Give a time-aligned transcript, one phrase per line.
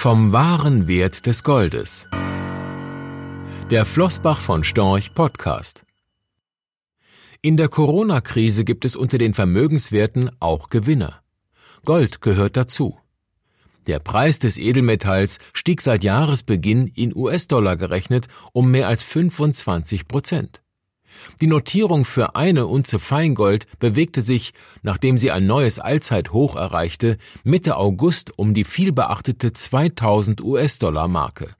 [0.00, 2.06] Vom wahren Wert des Goldes.
[3.68, 5.84] Der Flossbach von Storch Podcast.
[7.42, 11.24] In der Corona-Krise gibt es unter den Vermögenswerten auch Gewinner.
[11.84, 12.96] Gold gehört dazu.
[13.88, 20.62] Der Preis des Edelmetalls stieg seit Jahresbeginn in US-Dollar gerechnet um mehr als 25 Prozent.
[21.40, 27.76] Die Notierung für eine Unze Feingold bewegte sich, nachdem sie ein neues Allzeithoch erreichte, Mitte
[27.76, 31.54] August um die vielbeachtete 2000 US-Dollar Marke.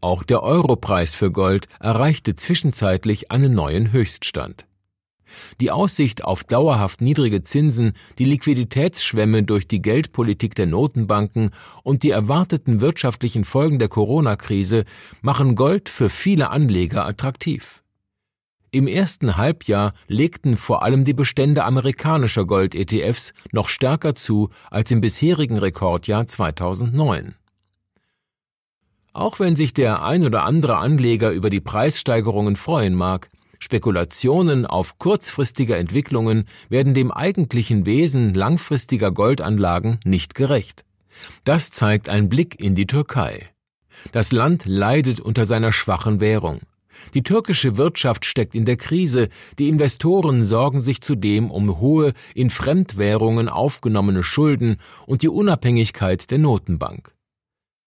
[0.00, 4.66] Auch der Europreis für Gold erreichte zwischenzeitlich einen neuen Höchststand.
[5.60, 11.50] Die Aussicht auf dauerhaft niedrige Zinsen, die Liquiditätsschwemme durch die Geldpolitik der Notenbanken
[11.82, 14.84] und die erwarteten wirtschaftlichen Folgen der Corona-Krise
[15.22, 17.79] machen Gold für viele Anleger attraktiv.
[18.72, 25.00] Im ersten Halbjahr legten vor allem die Bestände amerikanischer Gold-ETFs noch stärker zu als im
[25.00, 27.34] bisherigen Rekordjahr 2009.
[29.12, 34.98] Auch wenn sich der ein oder andere Anleger über die Preissteigerungen freuen mag, Spekulationen auf
[34.98, 40.84] kurzfristige Entwicklungen werden dem eigentlichen Wesen langfristiger Goldanlagen nicht gerecht.
[41.42, 43.50] Das zeigt ein Blick in die Türkei.
[44.12, 46.60] Das Land leidet unter seiner schwachen Währung.
[47.14, 52.50] Die türkische Wirtschaft steckt in der Krise, die Investoren sorgen sich zudem um hohe, in
[52.50, 57.14] Fremdwährungen aufgenommene Schulden und die Unabhängigkeit der Notenbank.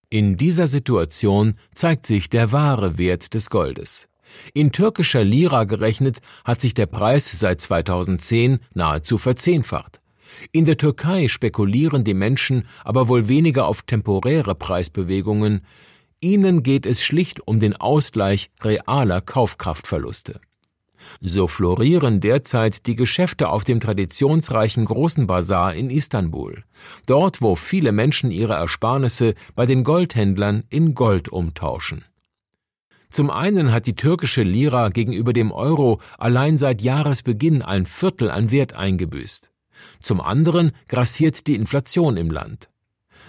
[0.09, 4.07] In dieser Situation zeigt sich der wahre Wert des Goldes.
[4.53, 10.01] In türkischer Lira gerechnet hat sich der Preis seit 2010 nahezu verzehnfacht.
[10.51, 15.65] In der Türkei spekulieren die Menschen aber wohl weniger auf temporäre Preisbewegungen,
[16.23, 20.39] Ihnen geht es schlicht um den Ausgleich realer Kaufkraftverluste.
[21.19, 26.63] So florieren derzeit die Geschäfte auf dem traditionsreichen Großen Bazar in Istanbul,
[27.05, 32.05] dort wo viele Menschen ihre Ersparnisse bei den Goldhändlern in Gold umtauschen.
[33.09, 38.49] Zum einen hat die türkische Lira gegenüber dem Euro allein seit Jahresbeginn ein Viertel an
[38.49, 39.51] Wert eingebüßt.
[40.01, 42.69] Zum anderen grassiert die Inflation im Land.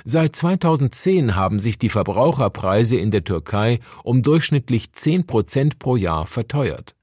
[0.07, 6.27] Seit 2010 haben sich die Verbraucherpreise in der Türkei um durchschnittlich 10 Prozent pro Jahr
[6.27, 6.95] verteuert.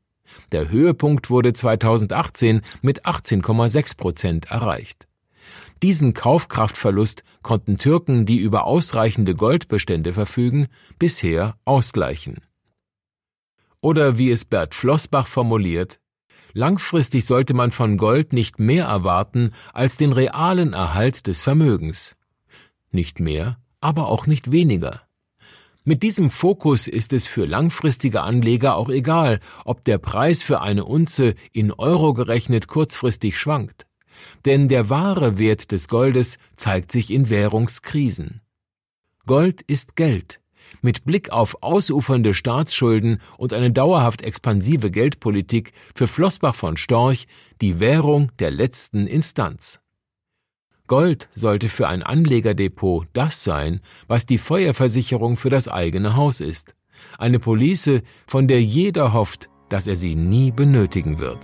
[0.51, 5.07] Der Höhepunkt wurde 2018 mit 18,6 Prozent erreicht.
[5.81, 10.67] Diesen Kaufkraftverlust konnten Türken, die über ausreichende Goldbestände verfügen,
[10.99, 12.41] bisher ausgleichen.
[13.81, 15.99] Oder wie es Bert Flossbach formuliert,
[16.53, 22.15] langfristig sollte man von Gold nicht mehr erwarten als den realen Erhalt des Vermögens.
[22.91, 25.01] Nicht mehr, aber auch nicht weniger.
[25.83, 30.85] Mit diesem Fokus ist es für langfristige Anleger auch egal, ob der Preis für eine
[30.85, 33.87] Unze in Euro gerechnet kurzfristig schwankt.
[34.45, 38.41] Denn der wahre Wert des Goldes zeigt sich in Währungskrisen.
[39.25, 40.39] Gold ist Geld.
[40.83, 47.27] Mit Blick auf ausufernde Staatsschulden und eine dauerhaft expansive Geldpolitik für Flossbach von Storch
[47.59, 49.79] die Währung der letzten Instanz.
[50.91, 53.79] Gold sollte für ein Anlegerdepot das sein,
[54.09, 56.75] was die Feuerversicherung für das eigene Haus ist.
[57.17, 61.39] Eine Police, von der jeder hofft, dass er sie nie benötigen wird.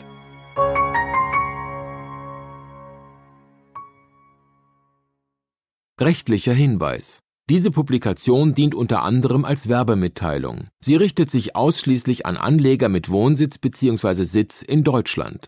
[5.97, 7.21] Rechtlicher Hinweis.
[7.49, 10.67] Diese Publikation dient unter anderem als Werbemitteilung.
[10.81, 14.25] Sie richtet sich ausschließlich an Anleger mit Wohnsitz bzw.
[14.25, 15.47] Sitz in Deutschland.